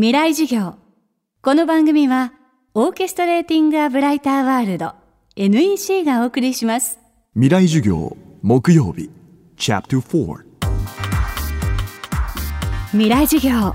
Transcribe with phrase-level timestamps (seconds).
[0.00, 0.76] 未来授業。
[1.42, 2.32] この番組は
[2.72, 4.92] オーケストレーティング・ア・ブライター・ワールド
[5.34, 7.00] NEC がお送りします。
[7.34, 9.10] 未来授業木曜日
[9.56, 10.36] チャプター
[12.92, 13.74] 未来授業。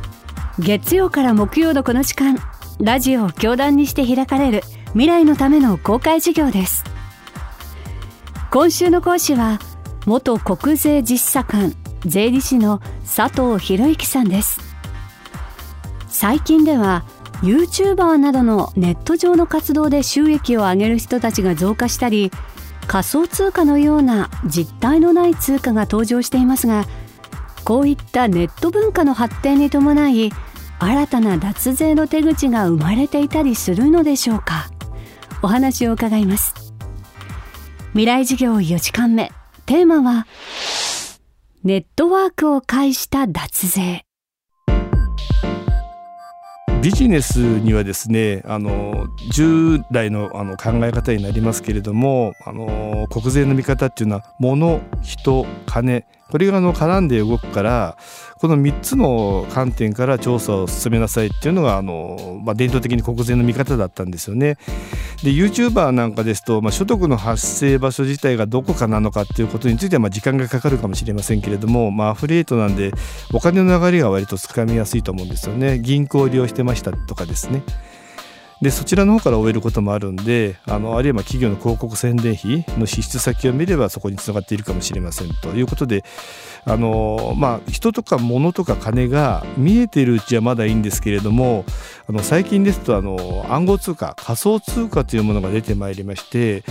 [0.60, 2.38] 月曜から木曜のこの時間
[2.80, 4.62] ラジオを教壇にして開かれる
[4.92, 6.86] 未来のための公開授業です。
[8.50, 9.60] 今週の講師は
[10.06, 12.80] 元国税実査官税理士の
[13.14, 14.73] 佐藤博之さんです
[16.24, 17.04] 最近では
[17.42, 22.32] YouTuber などのネット上の活動で収益を上げる人たちが増加したり
[22.88, 26.86] 仮想通貨のような実体のない通貨が登場していますが
[27.66, 30.32] こういったネット文化の発展に伴い
[30.80, 34.70] 新たな脱税の手口が生まれていたりするのでしょうか。
[35.42, 36.54] お話を伺います。
[37.92, 39.34] 未来事業4時間目。
[39.66, 40.26] テーマは
[41.66, 44.06] ネットワークを介した脱税。
[46.84, 57.98] ビジネスにはですねあの従来のあの考え方になりますけれどもあの国税の見方っていうのは物人金これがの絡んで動くから
[58.44, 64.58] この3つの観点から調査を進めなさいっていうのがあの、まあ、伝統的に国税の見方だったんですよね。
[65.24, 72.92] で YouTuber なんかですと、まあ、所得の発生場所自体がどこかなのかっていうことについてはまあ時間がかかるかもしれませんけれども、まあ、アフリエイトなんで
[73.32, 75.80] お金の流れが割とつかみやすいと思うんですよね。
[75.80, 77.64] 銀行を利用してましたとかですね。
[78.64, 86.06] でそちらの方から終えることもあるんであのあるいは企業の広告宣伝費の支出先を見ればそこにつながっているかもしれませんということで
[86.64, 91.66] あの、まあ、人とか物とか金が見えているうちはまだいいんですけれども
[92.08, 96.64] あの最近ですとあの暗号通貨仮想通貨というものが出てまいりまして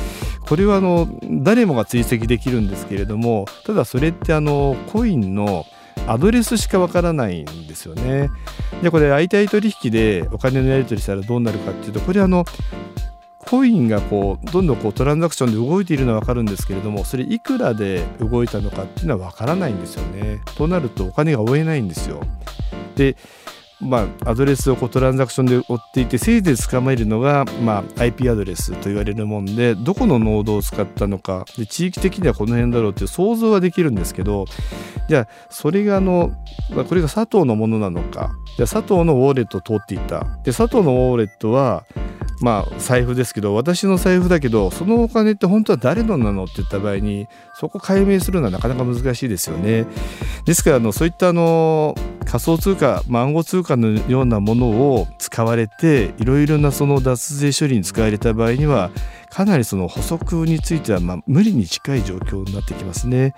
[0.49, 1.09] これはあの
[1.43, 5.67] 誰もが追跡できるんですけれどもただそれってあのコインの
[6.07, 8.31] アドレスしかわからないんですよね。
[8.83, 12.45] でこれ相対取引でお金のやり取りしたらどうなるかっていうとこれあの
[13.39, 20.41] コインがこうどんどんこうトランザクションで動いているのは分かるんですけれどもそれいくらで動いたのかっていうのは分からないんですよね。
[20.57, 22.23] となるとお金が追えないんですよ。
[22.97, 23.17] で
[23.83, 34.47] まあ、アドレスをこうトランザクションで追っていてせいぜい捕まえるのが、まあ、IP アドレスと言われるもんでどこのノードを使ったのかで地域的にはこの辺だろうって想像はできるんですけど
[35.09, 36.33] じゃあそれがあの、
[36.71, 38.31] まあ、これが佐藤のものなのか。
[38.57, 40.21] じゃあ佐藤のウォーレットを通っていた。
[40.45, 41.85] で佐藤のウォレットは
[42.43, 49.87] まあ財布ですけど私の財布だけどそのお金って本当は誰のなのって言った場合にそこ解明するのはなかなか難しいですよね。
[50.45, 51.95] ですからあのそういったあの
[52.25, 58.91] 仮想通貨暗号通貨のようなものを使われていろいろなその脱税処理に使われた場合には
[59.33, 63.35] かなりその補足についてはまあ無理に近い状況になってきますね。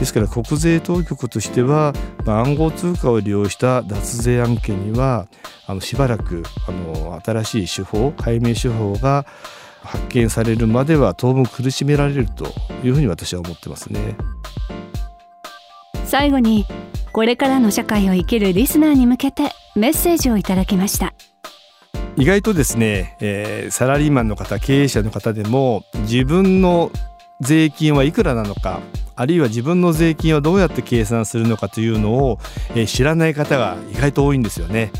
[0.00, 1.92] ですから国税当局としては、
[2.24, 5.28] ま暗号通貨を利用した脱税案件には
[5.68, 9.24] あのしばらくあの新しい手法解明手法が
[9.82, 12.46] 発見されるまでは当分苦しめられると
[12.84, 14.16] いうふうに私は思ってますね。
[16.06, 16.66] 最後に
[17.12, 21.14] これからの社会を生きるリスナーに向けてメッセージをいただきました
[22.20, 26.90] 意外とですね、えー、サラリーマンの方経営者の方でも自分の
[27.40, 28.80] 税金はいくらなのか
[29.16, 32.38] あるいは自分の税金はどうやって計算するのかというのを、
[32.72, 34.92] えー、知らない方が意外と多いんですよね。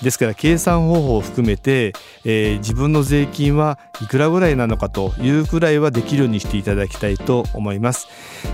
[0.00, 1.92] ですから計算方法を含めて、
[2.24, 8.06] えー、自分の税金はいくらぐらいなのかというくらいはできるようにしていただきたいと思います。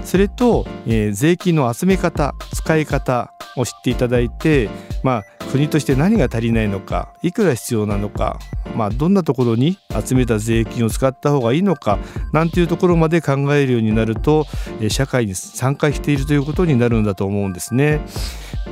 [0.05, 4.71] それと、えー、税金の集め方使い方を知っていただいて、
[5.03, 5.25] まあ、
[5.57, 8.39] 国として何が足りないのかいくら必要なのか、
[8.75, 11.99] まあ、どんなところに集めた税金を使った方がいいのか
[12.35, 14.47] なんていうところまで考えるようになると
[14.91, 18.03] 社会に参加しているということになるんだと思うんですね。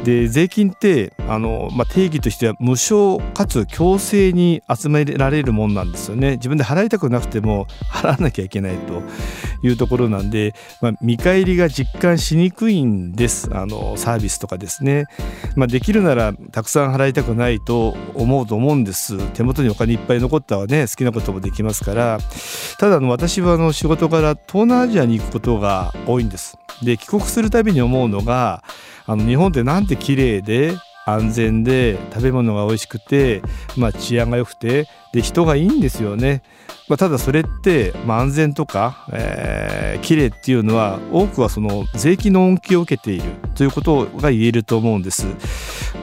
[0.02, 6.32] で税金ってあの、まあ、定義としては無償かつ強制に集められるもんなんですよね。
[6.32, 9.02] 自分で払いたくなくても払わなきゃいけないと
[9.62, 13.48] いうところなんで、まあ、見返りが実感しにくいんです。
[13.54, 15.04] あのサービスとかですね、
[15.56, 19.16] まあ、できるならたくさん払いたくないと思うと思うんです。
[19.32, 22.18] 手元にお金いっぱい残ったらね好きなこともできますから。
[22.78, 26.58] ただの私はあの仕事から東南アジアに行くことが多いんです。
[26.82, 28.62] で帰国するたびに思うのが
[29.06, 33.42] あの日本ってなんて綺麗で安全で食べ物が美味しくて、
[33.76, 36.42] まあ、治安が良くてで人がいいんですよね。
[36.88, 43.24] まあ、ただそれって、まあ、安全とか、えー、綺麗っていうのは多くはその税金の恩恵を受けている
[43.54, 45.26] ということが言えると思うんです。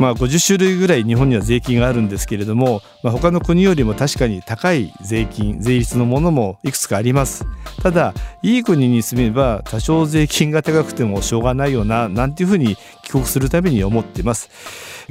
[0.02, 7.46] まあ、50種類ぐらい日本には税金があるんですけれども、まあ、他の国よりも確かに高い税金税率のものもいくつかあります。
[7.84, 14.50] ただいい国に住めば多少税金が高くてもしょうがないよななんていうふうに帰国するために思ってます。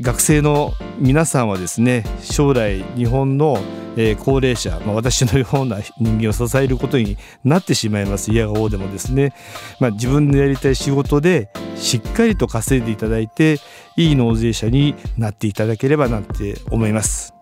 [0.01, 3.63] 学生の皆さんはですね将来日本の
[3.97, 9.33] え、高齢者、まあ、私のような人間を支えることになってしまいます嫌が応でもですね、
[9.81, 11.49] まあ、自分のやりたい仕事で
[11.81, 13.59] しっかりと稼いでいただいて
[13.97, 17.35] いい納税者になっていただければなんて思います。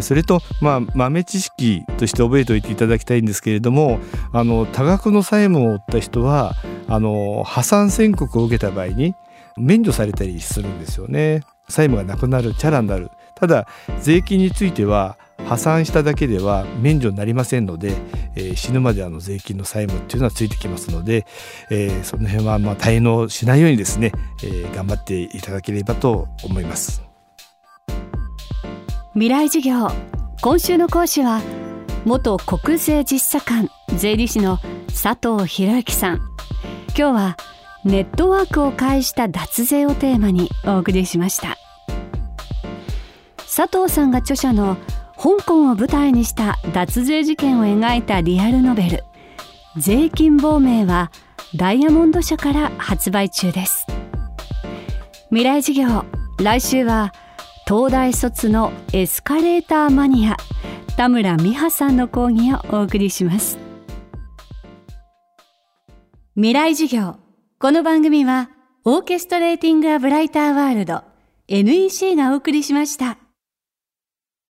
[0.00, 3.98] それと、まあ、豆知識として覚えておいていただきたいんですけれども
[4.32, 6.54] あの多額の債務を負った人は
[6.88, 9.14] あの破産宣告を受けた場合に
[9.56, 13.68] 免除されたりするんですよね債務がなくなるチャラになるただ
[14.00, 17.94] 税金については破産しただけでは免除になりませんので、
[18.34, 21.26] えー、死ぬまであの税金の債務っていうのはついてきますので、
[21.70, 27.02] えー、その辺はまあ滞納しないようにですね、えー、頑張っていただければと思います。
[29.14, 29.90] 未来授業
[30.40, 31.40] 今週の講師は
[32.04, 34.58] 元国税実査官税理士の
[34.88, 36.16] 佐藤博之さん。
[36.96, 37.36] 今日は
[37.84, 41.58] ネットワークを介した脱税をテーマにお送りしました。
[43.56, 44.76] 佐藤さんが著者の
[45.24, 49.04] 香港を舞台にした脱税事件を描いたリアルノベル
[49.78, 51.10] 「税金亡命」は
[51.56, 53.86] ダイヤモンド社から発売中です。
[55.30, 56.04] 未来授業
[56.38, 57.14] 来週は
[57.66, 60.36] 東大卒のエスカレーターマニア
[60.98, 63.58] 田村美葉さんの講義をお送りします。
[66.34, 67.16] 未来授業
[67.58, 68.50] この番組は
[68.84, 71.02] オーケストレーティング・ア・ブライター・ワールド
[71.48, 73.23] NEC がお送りしました。